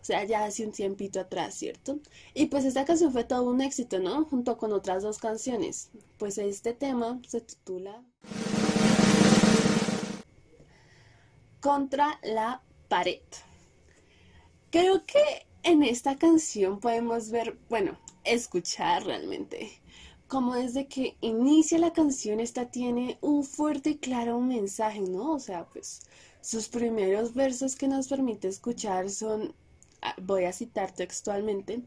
O 0.00 0.04
sea, 0.04 0.24
ya 0.24 0.44
hace 0.44 0.64
un 0.64 0.72
tiempito 0.72 1.20
atrás, 1.20 1.54
¿cierto? 1.54 1.98
Y 2.34 2.46
pues 2.46 2.64
esta 2.64 2.84
canción 2.84 3.12
fue 3.12 3.24
todo 3.24 3.44
un 3.50 3.60
éxito, 3.60 3.98
¿no? 3.98 4.24
Junto 4.24 4.56
con 4.56 4.72
otras 4.72 5.02
dos 5.02 5.18
canciones. 5.18 5.90
Pues 6.18 6.38
este 6.38 6.72
tema 6.72 7.20
se 7.26 7.40
titula 7.42 8.02
Contra 11.60 12.18
la 12.22 12.62
pared. 12.88 13.20
Creo 14.70 15.04
que 15.06 15.46
en 15.62 15.82
esta 15.82 16.16
canción 16.16 16.80
podemos 16.80 17.30
ver, 17.30 17.58
bueno, 17.68 17.98
escuchar 18.24 19.04
realmente 19.04 19.70
como 20.28 20.54
desde 20.54 20.86
que 20.86 21.16
inicia 21.20 21.78
la 21.78 21.92
canción 21.92 22.38
esta 22.40 22.70
tiene 22.70 23.18
un 23.20 23.42
fuerte 23.44 23.90
y 23.90 23.98
claro 23.98 24.40
mensaje, 24.40 25.00
¿no? 25.00 25.32
O 25.32 25.40
sea, 25.40 25.66
pues 25.66 26.02
sus 26.40 26.68
primeros 26.68 27.34
versos 27.34 27.74
que 27.76 27.88
nos 27.88 28.08
permite 28.08 28.48
escuchar 28.48 29.10
son 29.10 29.54
Ah, 30.02 30.14
voy 30.22 30.44
a 30.44 30.52
citar 30.52 30.92
textualmente, 30.92 31.82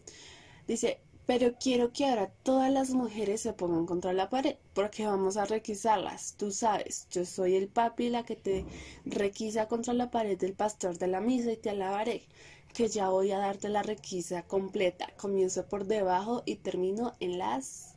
dice, 0.68 1.00
pero 1.26 1.56
quiero 1.60 1.92
que 1.94 2.06
ahora 2.06 2.32
todas 2.44 2.72
las 2.72 2.92
mujeres 2.92 3.42
se 3.42 3.54
pongan 3.54 3.86
contra 3.88 4.14
la 4.14 4.30
pared, 4.30 4.58
porque 4.74 5.06
vamos 5.08 5.38
a 5.38 5.46
requisarlas. 5.46 6.36
Tú 6.38 6.52
sabes, 6.52 7.08
yo 7.12 7.26
soy 7.26 7.56
el 7.56 7.70
papi 7.70 8.10
la 8.10 8.24
que 8.24 8.36
te 8.36 8.66
requisa 9.06 9.68
contra 9.68 9.94
la 9.94 10.12
pared 10.12 10.38
del 10.38 10.54
pastor 10.54 10.98
de 11.00 11.08
la 11.08 11.22
misa 11.22 11.52
y 11.54 11.58
te 11.58 11.72
alabaré, 11.72 12.28
que 12.74 12.88
ya 12.88 13.10
voy 13.10 13.32
a 13.32 13.38
darte 13.38 13.70
la 13.70 13.84
requisa 13.84 14.44
completa. 14.44 15.08
Comienzo 15.18 15.66
por 15.68 15.86
debajo 15.86 16.44
y 16.46 16.56
termino 16.56 17.14
en 17.20 17.38
las... 17.38 17.96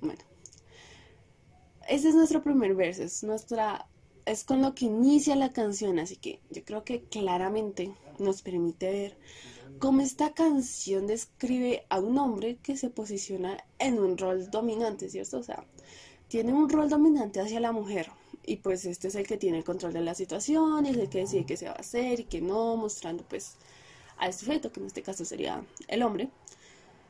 Bueno. 0.00 0.22
Ese 1.88 2.08
es 2.08 2.14
nuestro 2.14 2.42
primer 2.42 2.74
verso, 2.74 3.02
es 3.02 3.22
nuestra... 3.22 3.88
Es 4.24 4.44
con 4.44 4.62
lo 4.62 4.74
que 4.74 4.86
inicia 4.86 5.36
la 5.36 5.52
canción, 5.52 5.98
así 5.98 6.16
que 6.16 6.40
yo 6.50 6.64
creo 6.64 6.82
que 6.82 7.02
claramente 7.02 7.92
nos 8.18 8.40
permite 8.40 8.90
ver 8.90 9.18
cómo 9.78 10.00
esta 10.00 10.32
canción 10.32 11.06
describe 11.06 11.84
a 11.90 12.00
un 12.00 12.16
hombre 12.16 12.56
que 12.62 12.78
se 12.78 12.88
posiciona 12.88 13.58
en 13.78 13.98
un 13.98 14.16
rol 14.16 14.50
dominante, 14.50 15.10
¿cierto? 15.10 15.38
O 15.38 15.42
sea, 15.42 15.66
tiene 16.28 16.54
un 16.54 16.70
rol 16.70 16.88
dominante 16.88 17.40
hacia 17.40 17.60
la 17.60 17.72
mujer 17.72 18.10
y 18.46 18.56
pues 18.56 18.84
este 18.84 19.08
es 19.08 19.14
el 19.14 19.26
que 19.26 19.36
tiene 19.36 19.58
el 19.58 19.64
control 19.64 19.92
de 19.92 20.00
la 20.00 20.14
situación, 20.14 20.86
es 20.86 20.96
el 20.96 21.08
que 21.08 21.20
decide 21.20 21.46
qué 21.46 21.56
se 21.56 21.66
va 21.66 21.72
a 21.72 21.80
hacer 21.80 22.20
y 22.20 22.24
qué 22.24 22.40
no, 22.40 22.76
mostrando 22.76 23.24
pues 23.28 23.56
al 24.18 24.32
sujeto, 24.32 24.72
que 24.72 24.80
en 24.80 24.86
este 24.86 25.02
caso 25.02 25.24
sería 25.24 25.64
el 25.88 26.02
hombre, 26.02 26.28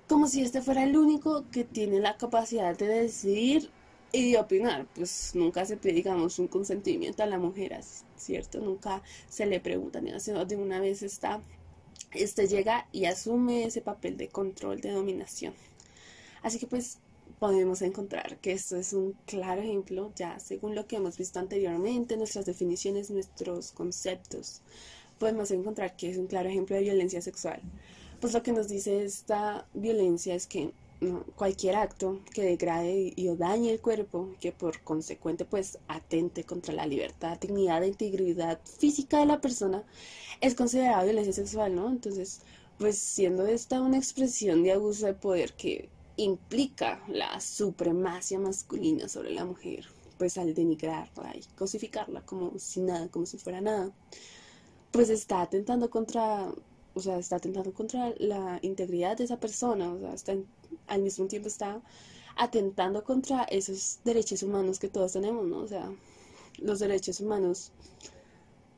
como 0.08 0.26
si 0.28 0.42
este 0.42 0.62
fuera 0.62 0.84
el 0.84 0.96
único 0.96 1.48
que 1.50 1.64
tiene 1.64 2.00
la 2.00 2.16
capacidad 2.16 2.76
de 2.76 2.86
decidir 2.86 3.70
y 4.12 4.32
de 4.32 4.38
opinar, 4.38 4.86
pues 4.94 5.32
nunca 5.34 5.64
se 5.64 5.76
pide, 5.76 5.94
digamos, 5.94 6.38
un 6.38 6.46
consentimiento 6.46 7.22
a 7.22 7.26
la 7.26 7.38
mujer, 7.38 7.80
¿cierto? 8.16 8.60
Nunca 8.60 9.02
se 9.28 9.46
le 9.46 9.60
pregunta 9.60 10.00
ni 10.00 10.12
de 10.12 10.56
una 10.56 10.80
vez 10.80 11.02
está, 11.02 11.40
este 12.12 12.46
llega 12.46 12.86
y 12.92 13.06
asume 13.06 13.64
ese 13.64 13.80
papel 13.80 14.16
de 14.16 14.28
control, 14.28 14.80
de 14.80 14.92
dominación. 14.92 15.54
Así 16.42 16.58
que 16.58 16.66
pues 16.66 16.98
podemos 17.38 17.82
encontrar 17.82 18.38
que 18.38 18.52
esto 18.52 18.76
es 18.76 18.92
un 18.92 19.16
claro 19.26 19.62
ejemplo, 19.62 20.12
ya 20.14 20.38
según 20.38 20.74
lo 20.74 20.86
que 20.86 20.96
hemos 20.96 21.18
visto 21.18 21.40
anteriormente, 21.40 22.16
nuestras 22.16 22.46
definiciones, 22.46 23.10
nuestros 23.10 23.72
conceptos, 23.72 24.62
podemos 25.24 25.50
encontrar 25.52 25.96
que 25.96 26.10
es 26.10 26.18
un 26.18 26.26
claro 26.26 26.50
ejemplo 26.50 26.76
de 26.76 26.82
violencia 26.82 27.22
sexual. 27.22 27.58
Pues 28.20 28.34
lo 28.34 28.42
que 28.42 28.52
nos 28.52 28.68
dice 28.68 29.06
esta 29.06 29.66
violencia 29.72 30.34
es 30.34 30.46
que 30.46 30.70
cualquier 31.34 31.76
acto 31.76 32.20
que 32.34 32.42
degrade 32.42 33.14
y 33.16 33.28
o 33.28 33.34
dañe 33.34 33.70
el 33.72 33.80
cuerpo, 33.80 34.34
que 34.38 34.52
por 34.52 34.82
consecuente 34.82 35.46
pues 35.46 35.78
atente 35.88 36.44
contra 36.44 36.74
la 36.74 36.84
libertad, 36.84 37.38
dignidad 37.40 37.82
e 37.82 37.88
integridad 37.88 38.60
física 38.64 39.18
de 39.18 39.24
la 39.24 39.40
persona, 39.40 39.82
es 40.42 40.54
considerado 40.54 41.06
violencia 41.06 41.32
sexual, 41.32 41.74
¿no? 41.74 41.88
Entonces, 41.88 42.42
pues 42.78 42.98
siendo 42.98 43.46
esta 43.46 43.80
una 43.80 43.96
expresión 43.96 44.62
de 44.62 44.72
abuso 44.72 45.06
de 45.06 45.14
poder 45.14 45.54
que 45.54 45.88
implica 46.18 47.02
la 47.08 47.40
supremacia 47.40 48.38
masculina 48.38 49.08
sobre 49.08 49.30
la 49.30 49.46
mujer, 49.46 49.86
pues 50.18 50.36
al 50.36 50.52
denigrarla 50.52 51.34
y 51.34 51.40
cosificarla 51.56 52.20
como 52.26 52.58
si 52.58 52.82
nada, 52.82 53.08
como 53.08 53.24
si 53.24 53.38
fuera 53.38 53.62
nada, 53.62 53.90
pues 54.94 55.10
está 55.10 55.42
atentando 55.42 55.90
contra, 55.90 56.52
o 56.94 57.00
sea, 57.00 57.18
está 57.18 57.36
atentando 57.36 57.74
contra 57.74 58.14
la 58.18 58.60
integridad 58.62 59.16
de 59.16 59.24
esa 59.24 59.40
persona, 59.40 59.92
o 59.92 59.98
sea, 59.98 60.14
está 60.14 60.36
al 60.86 61.02
mismo 61.02 61.26
tiempo 61.26 61.48
está 61.48 61.82
atentando 62.36 63.02
contra 63.02 63.42
esos 63.42 63.98
derechos 64.04 64.44
humanos 64.44 64.78
que 64.78 64.88
todos 64.88 65.12
tenemos, 65.14 65.46
¿no? 65.46 65.58
O 65.58 65.66
sea, 65.66 65.92
los 66.58 66.78
derechos 66.78 67.18
humanos, 67.18 67.72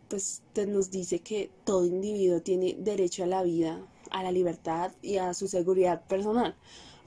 pues 0.08 0.40
nos 0.66 0.90
dice 0.90 1.18
que 1.18 1.50
todo 1.64 1.84
individuo 1.84 2.40
tiene 2.40 2.76
derecho 2.78 3.24
a 3.24 3.26
la 3.26 3.42
vida, 3.42 3.86
a 4.10 4.22
la 4.22 4.32
libertad 4.32 4.92
y 5.02 5.18
a 5.18 5.34
su 5.34 5.48
seguridad 5.48 6.06
personal. 6.06 6.56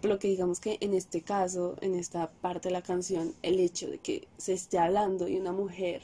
Por 0.01 0.11
lo 0.11 0.19
que 0.19 0.27
digamos 0.27 0.59
que 0.59 0.77
en 0.81 0.93
este 0.93 1.23
caso, 1.23 1.77
en 1.81 1.95
esta 1.95 2.29
parte 2.29 2.69
de 2.69 2.73
la 2.73 2.83
canción, 2.83 3.33
el 3.41 3.59
hecho 3.59 3.89
de 3.89 3.97
que 3.97 4.27
se 4.37 4.53
esté 4.53 4.77
hablando 4.77 5.25
de 5.25 5.41
una 5.41 5.51
mujer 5.51 6.03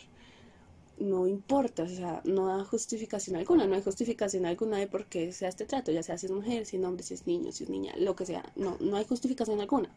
no 0.97 1.27
importa, 1.27 1.83
o 1.83 1.87
sea, 1.87 2.21
no 2.23 2.47
da 2.47 2.63
justificación 2.63 3.35
alguna, 3.35 3.67
no 3.67 3.75
hay 3.75 3.81
justificación 3.81 4.45
alguna 4.45 4.77
de 4.77 4.87
por 4.87 5.05
qué 5.07 5.31
sea 5.31 5.49
este 5.49 5.65
trato, 5.65 5.91
ya 5.91 6.03
sea 6.03 6.17
si 6.17 6.27
es 6.27 6.31
mujer, 6.31 6.65
si 6.65 6.77
es 6.77 6.83
hombre, 6.83 7.03
si 7.03 7.13
es 7.13 7.27
niño, 7.27 7.51
si 7.51 7.65
es 7.65 7.69
niña, 7.69 7.93
lo 7.97 8.15
que 8.15 8.25
sea, 8.25 8.51
no, 8.55 8.77
no 8.79 8.97
hay 8.97 9.05
justificación 9.05 9.59
alguna, 9.59 9.89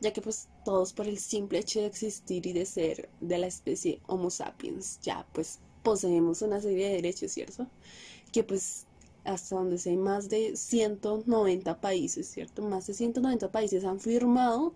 ya 0.00 0.12
que 0.12 0.20
pues 0.20 0.48
todos 0.64 0.92
por 0.92 1.06
el 1.06 1.18
simple 1.18 1.58
hecho 1.58 1.80
de 1.80 1.86
existir 1.86 2.46
y 2.46 2.52
de 2.52 2.66
ser 2.66 3.08
de 3.20 3.38
la 3.38 3.46
especie 3.46 4.00
Homo 4.06 4.30
sapiens, 4.30 5.00
ya 5.02 5.26
pues 5.32 5.60
poseemos 5.82 6.42
una 6.42 6.60
serie 6.60 6.88
de 6.88 6.96
derechos, 6.96 7.32
¿cierto? 7.32 7.66
Que 8.32 8.42
pues 8.44 8.86
hasta 9.24 9.54
donde 9.54 9.78
sé, 9.78 9.96
más 9.96 10.28
de 10.28 10.56
190 10.56 11.80
países, 11.80 12.28
¿cierto? 12.28 12.62
Más 12.62 12.86
de 12.86 12.94
190 12.94 13.52
países 13.52 13.84
han 13.84 14.00
firmado 14.00 14.74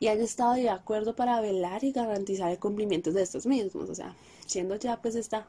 y 0.00 0.08
han 0.08 0.20
estado 0.20 0.54
de 0.54 0.68
acuerdo 0.68 1.14
para 1.14 1.40
velar 1.40 1.84
y 1.84 1.92
garantizar 1.92 2.50
el 2.50 2.58
cumplimiento 2.58 3.12
de 3.12 3.22
estos 3.22 3.46
mismos, 3.46 3.88
o 3.88 3.94
sea, 3.94 4.16
siendo 4.46 4.76
ya 4.76 5.00
pues 5.00 5.14
esta 5.14 5.46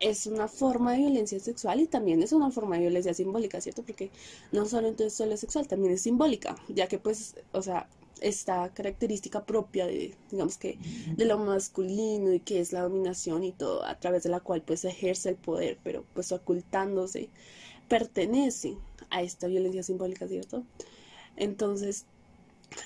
es 0.00 0.26
una 0.26 0.48
forma 0.48 0.92
de 0.92 0.98
violencia 0.98 1.38
sexual 1.40 1.80
y 1.80 1.86
también 1.86 2.22
es 2.22 2.32
una 2.32 2.50
forma 2.50 2.76
de 2.76 2.82
violencia 2.82 3.14
simbólica, 3.14 3.60
¿cierto? 3.60 3.82
Porque 3.82 4.10
no 4.52 4.66
solo 4.66 4.88
entonces 4.88 5.14
solo 5.14 5.34
es 5.34 5.40
sexual, 5.40 5.68
también 5.68 5.94
es 5.94 6.02
simbólica, 6.02 6.56
ya 6.68 6.88
que 6.88 6.98
pues, 6.98 7.36
o 7.52 7.62
sea, 7.62 7.88
esta 8.20 8.72
característica 8.72 9.44
propia 9.44 9.86
de, 9.86 10.14
digamos 10.30 10.58
que, 10.58 10.78
de 11.16 11.24
lo 11.24 11.38
masculino 11.38 12.32
y 12.32 12.40
que 12.40 12.60
es 12.60 12.72
la 12.72 12.82
dominación 12.82 13.44
y 13.44 13.52
todo, 13.52 13.84
a 13.84 13.98
través 13.98 14.22
de 14.22 14.30
la 14.30 14.40
cual 14.40 14.62
pues 14.62 14.84
ejerce 14.84 15.30
el 15.30 15.36
poder, 15.36 15.78
pero 15.82 16.04
pues 16.14 16.32
ocultándose, 16.32 17.28
pertenece 17.88 18.76
a 19.10 19.22
esta 19.22 19.46
violencia 19.46 19.82
simbólica, 19.82 20.28
¿cierto? 20.28 20.64
Entonces, 21.36 22.06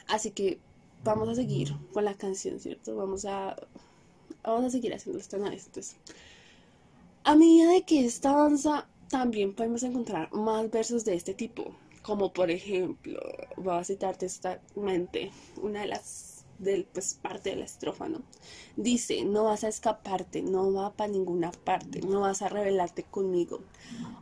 así 0.09 0.31
que 0.31 0.59
vamos 1.05 1.29
a 1.29 1.35
seguir 1.35 1.75
con 1.93 2.05
la 2.05 2.15
canción, 2.15 2.59
¿cierto? 2.61 2.97
Vamos 2.97 3.25
a 3.25 3.57
vamos 4.43 4.65
a 4.67 4.71
seguir 4.71 4.95
haciendo 4.95 5.21
este 5.21 5.37
análisis. 5.37 5.67
Entonces, 5.67 5.97
a 7.25 7.35
medida 7.35 7.73
de 7.73 7.83
que 7.83 8.05
esta 8.05 8.31
avanza, 8.31 8.89
también 9.09 9.55
podemos 9.55 9.83
encontrar 9.83 10.33
más 10.33 10.71
versos 10.71 11.05
de 11.05 11.15
este 11.15 11.35
tipo, 11.35 11.75
como 12.03 12.33
por 12.33 12.51
ejemplo, 12.51 13.21
voy 13.57 13.75
a 13.75 13.85
citar 13.85 14.17
textualmente 14.17 15.31
una 15.63 15.81
de 15.83 15.89
las 15.89 16.39
del, 16.59 16.85
pues, 16.85 17.15
parte 17.15 17.51
de 17.51 17.57
la 17.57 17.65
estrofa, 17.65 18.09
¿no? 18.09 18.23
Dice, 18.77 19.25
no 19.25 19.45
vas 19.45 19.65
a 19.65 19.69
escaparte, 19.69 20.43
no 20.43 20.73
va 20.73 20.93
para 20.93 21.13
ninguna 21.13 21.53
parte, 21.53 22.01
no 22.01 22.21
vas 22.21 22.43
a 22.43 22.49
rebelarte 22.49 23.05
conmigo, 23.05 23.61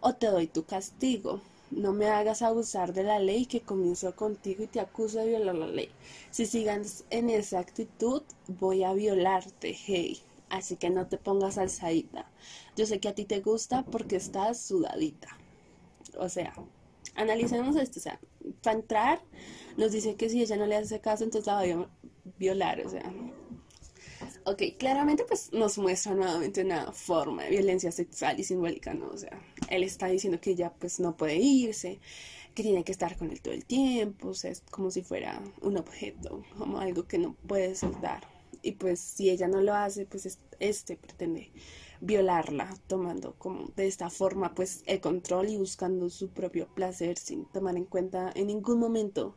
o 0.00 0.14
te 0.14 0.26
doy 0.26 0.46
tu 0.46 0.64
castigo. 0.64 1.40
No 1.70 1.92
me 1.92 2.06
hagas 2.06 2.42
abusar 2.42 2.92
de 2.92 3.02
la 3.02 3.18
ley 3.18 3.46
que 3.46 3.60
comenzó 3.60 4.14
contigo 4.14 4.62
y 4.62 4.68
te 4.68 4.80
acuso 4.80 5.18
de 5.18 5.26
violar 5.26 5.54
la 5.56 5.66
ley. 5.66 5.90
Si 6.30 6.46
sigas 6.46 7.04
en 7.10 7.28
esa 7.30 7.58
actitud, 7.58 8.22
voy 8.46 8.84
a 8.84 8.92
violarte, 8.92 9.74
hey. 9.74 10.20
Así 10.48 10.76
que 10.76 10.90
no 10.90 11.06
te 11.06 11.18
pongas 11.18 11.58
alzadita. 11.58 12.30
Yo 12.76 12.86
sé 12.86 13.00
que 13.00 13.08
a 13.08 13.14
ti 13.14 13.24
te 13.24 13.40
gusta 13.40 13.84
porque 13.84 14.16
estás 14.16 14.60
sudadita. 14.60 15.28
O 16.18 16.28
sea, 16.28 16.54
analicemos 17.16 17.74
esto. 17.76 17.98
O 17.98 18.02
sea, 18.02 18.20
para 18.62 18.78
entrar, 18.78 19.20
nos 19.76 19.92
dice 19.92 20.14
que 20.14 20.28
si 20.30 20.42
ella 20.42 20.56
no 20.56 20.66
le 20.66 20.76
hace 20.76 21.00
caso, 21.00 21.24
entonces 21.24 21.46
la 21.46 21.54
va 21.54 21.62
a 21.62 21.88
violar. 22.38 22.80
O 22.86 22.88
sea, 22.88 23.12
Ok, 24.48 24.62
claramente 24.78 25.24
pues 25.24 25.52
nos 25.52 25.76
muestra 25.76 26.14
nuevamente 26.14 26.62
una 26.64 26.92
forma 26.92 27.42
de 27.42 27.50
violencia 27.50 27.90
sexual 27.90 28.38
y 28.38 28.44
simbólica, 28.44 28.94
¿no? 28.94 29.08
O 29.08 29.16
sea, 29.18 29.40
él 29.70 29.82
está 29.82 30.06
diciendo 30.06 30.40
que 30.40 30.50
ella 30.52 30.72
pues 30.78 31.00
no 31.00 31.16
puede 31.16 31.34
irse, 31.36 31.98
que 32.54 32.62
tiene 32.62 32.84
que 32.84 32.92
estar 32.92 33.16
con 33.16 33.30
él 33.32 33.40
todo 33.42 33.54
el 33.54 33.64
tiempo, 33.64 34.28
o 34.28 34.34
sea, 34.34 34.52
es 34.52 34.62
como 34.70 34.90
si 34.92 35.02
fuera 35.02 35.42
un 35.62 35.76
objeto, 35.78 36.44
como 36.58 36.78
algo 36.80 37.06
que 37.08 37.18
no 37.18 37.34
puede 37.46 37.74
soltar. 37.74 38.28
y 38.62 38.72
pues 38.72 38.98
si 39.00 39.30
ella 39.30 39.46
no 39.48 39.60
lo 39.60 39.74
hace, 39.74 40.06
pues 40.06 40.26
es- 40.26 40.40
este 40.58 40.96
pretende 40.96 41.52
violarla, 42.00 42.74
tomando 42.88 43.34
como 43.38 43.68
de 43.76 43.86
esta 43.86 44.10
forma 44.10 44.54
pues 44.54 44.82
el 44.86 45.00
control 45.00 45.48
y 45.48 45.56
buscando 45.56 46.08
su 46.10 46.30
propio 46.30 46.66
placer 46.74 47.16
sin 47.18 47.44
tomar 47.46 47.76
en 47.76 47.84
cuenta 47.84 48.32
en 48.34 48.48
ningún 48.48 48.78
momento 48.80 49.36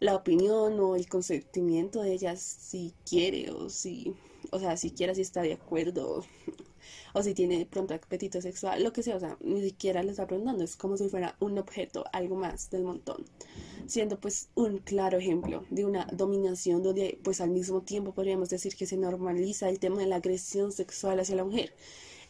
la 0.00 0.14
opinión 0.14 0.78
o 0.80 0.94
el 0.96 1.08
consentimiento 1.08 2.02
de 2.02 2.12
ella 2.12 2.36
si 2.36 2.92
quiere 3.08 3.50
o 3.50 3.68
si, 3.70 4.14
o 4.52 4.58
sea, 4.58 4.76
siquiera 4.76 5.14
si 5.14 5.22
está 5.22 5.42
de 5.42 5.54
acuerdo 5.54 6.24
o 7.14 7.22
si 7.22 7.34
tiene 7.34 7.66
pronto 7.66 7.94
apetito 7.94 8.40
sexual, 8.40 8.82
lo 8.82 8.92
que 8.92 9.02
sea, 9.02 9.16
o 9.16 9.20
sea, 9.20 9.36
ni 9.40 9.62
siquiera 9.62 10.02
le 10.02 10.10
está 10.10 10.26
preguntando, 10.26 10.64
es 10.64 10.76
como 10.76 10.96
si 10.96 11.08
fuera 11.08 11.36
un 11.40 11.58
objeto, 11.58 12.04
algo 12.12 12.36
más 12.36 12.70
del 12.70 12.84
montón, 12.84 13.24
siendo 13.86 14.20
pues 14.20 14.48
un 14.54 14.78
claro 14.78 15.18
ejemplo 15.18 15.64
de 15.70 15.84
una 15.84 16.06
dominación 16.12 16.82
donde 16.82 17.18
pues 17.22 17.40
al 17.40 17.50
mismo 17.50 17.82
tiempo 17.82 18.12
podríamos 18.12 18.48
decir 18.50 18.76
que 18.76 18.86
se 18.86 18.96
normaliza 18.96 19.68
el 19.68 19.78
tema 19.78 19.98
de 19.98 20.06
la 20.06 20.16
agresión 20.16 20.72
sexual 20.72 21.20
hacia 21.20 21.36
la 21.36 21.44
mujer. 21.44 21.74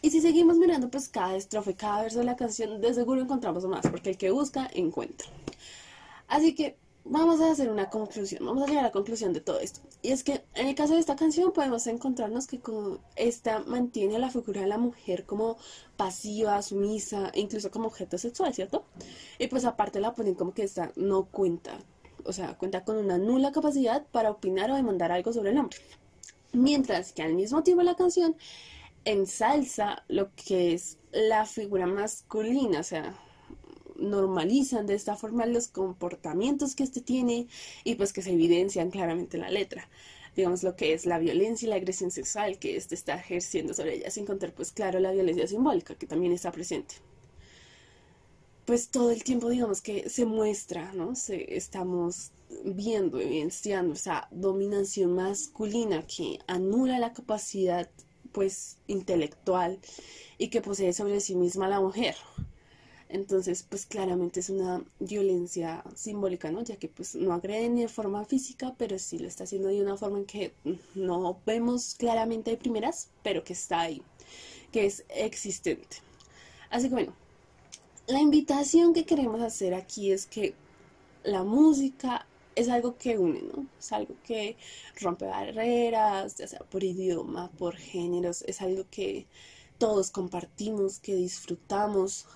Y 0.02 0.10
si 0.10 0.20
seguimos 0.20 0.58
mirando 0.58 0.90
pues 0.90 1.08
cada 1.08 1.36
estrofe, 1.36 1.74
cada 1.74 2.02
verso 2.02 2.18
de 2.18 2.26
la 2.26 2.36
canción, 2.36 2.80
de 2.80 2.94
seguro 2.94 3.22
encontramos 3.22 3.64
más, 3.64 3.86
porque 3.88 4.10
el 4.10 4.18
que 4.18 4.30
busca, 4.30 4.70
encuentra. 4.72 5.28
Así 6.28 6.54
que 6.54 6.76
vamos 7.08 7.40
a 7.40 7.50
hacer 7.50 7.70
una 7.70 7.88
conclusión, 7.88 8.44
vamos 8.44 8.64
a 8.64 8.66
llegar 8.66 8.84
a 8.84 8.88
la 8.88 8.92
conclusión 8.92 9.32
de 9.32 9.40
todo 9.40 9.60
esto. 9.60 9.80
Y 10.02 10.12
es 10.12 10.24
que 10.24 10.44
en 10.54 10.66
el 10.66 10.74
caso 10.74 10.94
de 10.94 11.00
esta 11.00 11.16
canción 11.16 11.52
podemos 11.52 11.86
encontrarnos 11.86 12.46
que 12.46 12.60
como 12.60 12.98
esta 13.14 13.60
mantiene 13.60 14.18
la 14.18 14.30
figura 14.30 14.62
de 14.62 14.66
la 14.66 14.78
mujer 14.78 15.24
como 15.24 15.56
pasiva, 15.96 16.60
sumisa, 16.62 17.30
incluso 17.34 17.70
como 17.70 17.88
objeto 17.88 18.18
sexual, 18.18 18.54
¿cierto? 18.54 18.84
Y 19.38 19.46
pues 19.48 19.64
aparte 19.64 20.00
la 20.00 20.14
ponen 20.14 20.34
como 20.34 20.52
que 20.52 20.64
esta 20.64 20.92
no 20.96 21.24
cuenta, 21.26 21.78
o 22.24 22.32
sea, 22.32 22.56
cuenta 22.58 22.84
con 22.84 22.96
una 22.96 23.18
nula 23.18 23.52
capacidad 23.52 24.04
para 24.10 24.30
opinar 24.30 24.70
o 24.70 24.76
demandar 24.76 25.12
algo 25.12 25.32
sobre 25.32 25.50
el 25.50 25.58
hombre. 25.58 25.78
Mientras 26.52 27.12
que 27.12 27.22
al 27.22 27.34
mismo 27.34 27.62
tiempo 27.62 27.82
la 27.82 27.96
canción 27.96 28.36
ensalza 29.04 30.04
lo 30.08 30.30
que 30.34 30.74
es 30.74 30.98
la 31.12 31.46
figura 31.46 31.86
masculina, 31.86 32.80
o 32.80 32.82
sea, 32.82 33.14
normalizan 33.98 34.86
de 34.86 34.94
esta 34.94 35.16
forma 35.16 35.46
los 35.46 35.68
comportamientos 35.68 36.74
que 36.74 36.84
este 36.84 37.00
tiene 37.00 37.48
y 37.84 37.94
pues 37.96 38.12
que 38.12 38.22
se 38.22 38.32
evidencian 38.32 38.90
claramente 38.90 39.36
en 39.36 39.42
la 39.42 39.50
letra. 39.50 39.88
Digamos 40.34 40.62
lo 40.62 40.76
que 40.76 40.92
es 40.92 41.06
la 41.06 41.18
violencia 41.18 41.66
y 41.66 41.70
la 41.70 41.76
agresión 41.76 42.10
sexual 42.10 42.58
que 42.58 42.76
este 42.76 42.94
está 42.94 43.14
ejerciendo 43.14 43.72
sobre 43.74 43.96
ella, 43.96 44.10
sin 44.10 44.26
contar 44.26 44.52
pues 44.52 44.72
claro 44.72 45.00
la 45.00 45.12
violencia 45.12 45.46
simbólica 45.46 45.94
que 45.94 46.06
también 46.06 46.32
está 46.32 46.52
presente. 46.52 46.96
Pues 48.66 48.88
todo 48.88 49.10
el 49.10 49.22
tiempo 49.24 49.48
digamos 49.48 49.80
que 49.80 50.10
se 50.10 50.26
muestra, 50.26 50.92
¿no? 50.92 51.14
Se, 51.14 51.56
estamos 51.56 52.32
viendo, 52.64 53.20
evidenciando 53.20 53.94
esa 53.94 54.28
dominación 54.30 55.14
masculina 55.14 56.06
que 56.06 56.38
anula 56.46 56.98
la 56.98 57.12
capacidad 57.12 57.88
pues 58.32 58.76
intelectual 58.86 59.78
y 60.36 60.48
que 60.48 60.60
posee 60.60 60.92
sobre 60.92 61.20
sí 61.20 61.34
misma 61.34 61.68
la 61.68 61.80
mujer. 61.80 62.16
Entonces, 63.08 63.64
pues 63.68 63.86
claramente 63.86 64.40
es 64.40 64.50
una 64.50 64.84
violencia 64.98 65.84
simbólica, 65.94 66.50
¿no? 66.50 66.62
Ya 66.62 66.76
que 66.76 66.88
pues 66.88 67.14
no 67.14 67.32
agrede 67.32 67.68
ni 67.68 67.82
de 67.82 67.88
forma 67.88 68.24
física, 68.24 68.74
pero 68.76 68.98
sí 68.98 69.18
lo 69.18 69.28
está 69.28 69.44
haciendo 69.44 69.68
de 69.68 69.80
una 69.80 69.96
forma 69.96 70.18
en 70.18 70.24
que 70.24 70.52
no 70.94 71.38
vemos 71.46 71.94
claramente 71.94 72.50
de 72.50 72.56
primeras, 72.56 73.08
pero 73.22 73.44
que 73.44 73.52
está 73.52 73.80
ahí, 73.80 74.02
que 74.72 74.86
es 74.86 75.04
existente. 75.08 75.98
Así 76.68 76.88
que 76.88 76.94
bueno, 76.94 77.12
la 78.08 78.20
invitación 78.20 78.92
que 78.92 79.04
queremos 79.04 79.40
hacer 79.40 79.74
aquí 79.74 80.10
es 80.10 80.26
que 80.26 80.54
la 81.22 81.44
música 81.44 82.26
es 82.56 82.68
algo 82.68 82.96
que 82.96 83.18
une, 83.18 83.42
¿no? 83.42 83.66
Es 83.78 83.92
algo 83.92 84.14
que 84.24 84.56
rompe 85.00 85.26
barreras, 85.26 86.36
ya 86.36 86.48
sea 86.48 86.60
por 86.60 86.82
idioma, 86.82 87.50
por 87.52 87.76
géneros, 87.76 88.42
es 88.42 88.62
algo 88.62 88.84
que 88.90 89.26
todos 89.78 90.10
compartimos, 90.10 90.98
que 90.98 91.14
disfrutamos, 91.14 92.26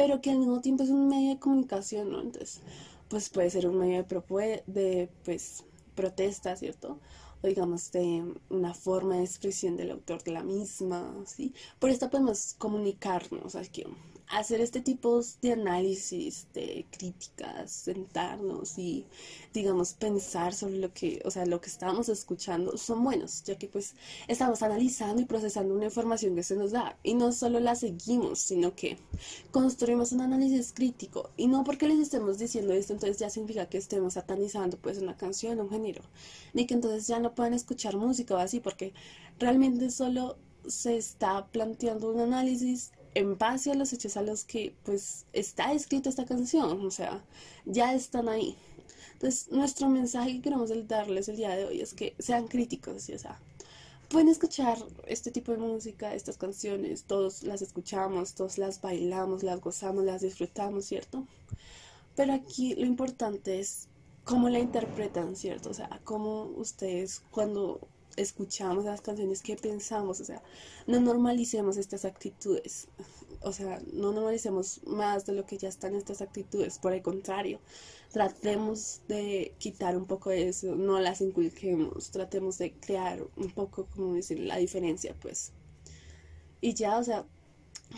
pero 0.00 0.22
que 0.22 0.30
al 0.30 0.38
mismo 0.38 0.62
tiempo 0.62 0.82
es 0.82 0.88
un 0.88 1.08
medio 1.08 1.28
de 1.28 1.38
comunicación, 1.38 2.10
¿no? 2.10 2.22
Entonces, 2.22 2.62
pues 3.08 3.28
puede 3.28 3.50
ser 3.50 3.68
un 3.68 3.76
medio 3.76 4.02
de, 4.02 4.62
de 4.66 5.10
pues, 5.26 5.62
protesta, 5.94 6.56
¿cierto? 6.56 6.98
O 7.42 7.46
digamos 7.46 7.92
de 7.92 8.24
una 8.48 8.72
forma 8.72 9.16
de 9.16 9.24
expresión 9.24 9.76
del 9.76 9.90
autor 9.90 10.22
de 10.22 10.32
la 10.32 10.42
misma, 10.42 11.14
¿sí? 11.26 11.52
Por 11.78 11.90
esto 11.90 12.08
podemos 12.08 12.54
comunicarnos, 12.56 13.54
así 13.54 13.68
que 13.70 13.86
hacer 14.30 14.60
este 14.60 14.80
tipo 14.80 15.20
de 15.42 15.52
análisis, 15.52 16.46
de 16.54 16.86
críticas, 16.90 17.70
sentarnos 17.70 18.78
y, 18.78 19.04
digamos, 19.52 19.94
pensar 19.94 20.54
sobre 20.54 20.78
lo 20.78 20.92
que, 20.94 21.20
o 21.24 21.30
sea, 21.30 21.46
lo 21.46 21.60
que 21.60 21.68
estábamos 21.68 22.08
escuchando 22.08 22.76
son 22.76 23.02
buenos, 23.02 23.42
ya 23.42 23.56
que 23.58 23.66
pues 23.66 23.94
estamos 24.28 24.62
analizando 24.62 25.20
y 25.20 25.24
procesando 25.24 25.74
una 25.74 25.86
información 25.86 26.36
que 26.36 26.44
se 26.44 26.54
nos 26.54 26.70
da. 26.70 26.96
Y 27.02 27.14
no 27.14 27.32
solo 27.32 27.58
la 27.58 27.74
seguimos, 27.74 28.38
sino 28.38 28.74
que 28.74 28.98
construimos 29.50 30.12
un 30.12 30.20
análisis 30.20 30.72
crítico. 30.72 31.30
Y 31.36 31.48
no 31.48 31.64
porque 31.64 31.88
les 31.88 31.98
estemos 31.98 32.38
diciendo 32.38 32.72
esto, 32.72 32.92
entonces 32.92 33.18
ya 33.18 33.30
significa 33.30 33.66
que 33.66 33.78
estemos 33.78 34.14
satanizando 34.14 34.76
pues 34.76 34.98
una 34.98 35.16
canción, 35.16 35.60
un 35.60 35.70
género, 35.70 36.02
ni 36.54 36.66
que 36.66 36.74
entonces 36.74 37.08
ya 37.08 37.18
no 37.18 37.34
puedan 37.34 37.54
escuchar 37.54 37.96
música 37.96 38.34
o 38.34 38.38
así, 38.38 38.60
porque 38.60 38.92
realmente 39.40 39.90
solo 39.90 40.36
se 40.68 40.96
está 40.96 41.46
planteando 41.46 42.10
un 42.12 42.20
análisis 42.20 42.92
en 43.14 43.36
base 43.38 43.72
a 43.72 43.74
los 43.74 43.92
hechos 43.92 44.16
a 44.16 44.22
los 44.22 44.44
que 44.44 44.74
pues 44.84 45.24
está 45.32 45.72
escrita 45.72 46.08
esta 46.08 46.24
canción, 46.24 46.84
o 46.84 46.90
sea, 46.90 47.22
ya 47.66 47.94
están 47.94 48.28
ahí. 48.28 48.56
Entonces, 49.14 49.50
nuestro 49.50 49.88
mensaje 49.88 50.32
que 50.34 50.42
queremos 50.42 50.70
darles 50.88 51.28
el 51.28 51.36
día 51.36 51.50
de 51.50 51.66
hoy 51.66 51.80
es 51.80 51.92
que 51.94 52.14
sean 52.18 52.48
críticos, 52.48 53.02
¿sí? 53.02 53.12
o 53.12 53.18
sea, 53.18 53.38
pueden 54.08 54.28
escuchar 54.28 54.78
este 55.06 55.30
tipo 55.30 55.52
de 55.52 55.58
música, 55.58 56.14
estas 56.14 56.36
canciones, 56.36 57.04
todos 57.04 57.42
las 57.42 57.62
escuchamos, 57.62 58.34
todos 58.34 58.58
las 58.58 58.80
bailamos, 58.80 59.42
las 59.42 59.60
gozamos, 59.60 60.04
las 60.04 60.22
disfrutamos, 60.22 60.86
¿cierto? 60.86 61.26
Pero 62.16 62.32
aquí 62.32 62.74
lo 62.74 62.86
importante 62.86 63.60
es 63.60 63.88
cómo 64.24 64.48
la 64.48 64.58
interpretan, 64.58 65.36
¿cierto? 65.36 65.70
O 65.70 65.74
sea, 65.74 66.00
cómo 66.04 66.44
ustedes 66.56 67.22
cuando 67.30 67.80
escuchamos 68.16 68.84
las 68.84 69.00
canciones, 69.00 69.42
qué 69.42 69.56
pensamos, 69.56 70.20
o 70.20 70.24
sea, 70.24 70.42
no 70.86 71.00
normalicemos 71.00 71.76
estas 71.76 72.04
actitudes, 72.04 72.88
o 73.42 73.52
sea, 73.52 73.80
no 73.92 74.12
normalicemos 74.12 74.80
más 74.86 75.26
de 75.26 75.32
lo 75.32 75.46
que 75.46 75.58
ya 75.58 75.68
están 75.68 75.94
estas 75.94 76.20
actitudes, 76.20 76.78
por 76.78 76.92
el 76.92 77.02
contrario, 77.02 77.60
tratemos 78.12 79.00
de 79.08 79.54
quitar 79.58 79.96
un 79.96 80.06
poco 80.06 80.30
de 80.30 80.48
eso, 80.48 80.74
no 80.74 81.00
las 81.00 81.20
inculquemos, 81.20 82.10
tratemos 82.10 82.58
de 82.58 82.72
crear 82.72 83.26
un 83.36 83.50
poco, 83.50 83.86
como 83.86 84.14
decir, 84.14 84.40
la 84.40 84.56
diferencia, 84.56 85.14
pues. 85.20 85.52
Y 86.60 86.74
ya, 86.74 86.98
o 86.98 87.04
sea, 87.04 87.24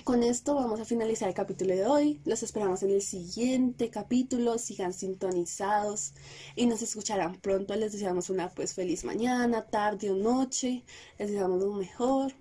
con 0.05 0.23
esto 0.23 0.55
vamos 0.55 0.81
a 0.81 0.85
finalizar 0.85 1.29
el 1.29 1.35
capítulo 1.35 1.75
de 1.75 1.87
hoy. 1.87 2.21
Los 2.25 2.43
esperamos 2.43 2.83
en 2.83 2.91
el 2.91 3.03
siguiente 3.03 3.91
capítulo. 3.91 4.59
Sigan 4.59 4.93
sintonizados 4.93 6.15
y 6.57 6.67
nos 6.67 6.83
escucharán 6.83 7.37
pronto. 7.37 7.77
Les 7.77 7.93
deseamos 7.93 8.29
una 8.31 8.49
pues 8.49 8.75
feliz 8.75 9.05
mañana, 9.05 9.63
tarde 9.63 10.11
o 10.11 10.17
noche. 10.17 10.83
Les 11.19 11.31
deseamos 11.31 11.63
lo 11.63 11.73
mejor. 11.75 12.33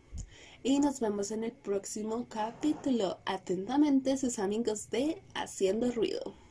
Y 0.64 0.80
nos 0.80 1.00
vemos 1.00 1.32
en 1.32 1.44
el 1.44 1.52
próximo 1.52 2.26
capítulo. 2.30 3.20
Atentamente 3.26 4.18
sus 4.18 4.40
amigos 4.40 4.90
de 4.90 5.22
Haciendo 5.36 5.92
Ruido. 5.92 6.51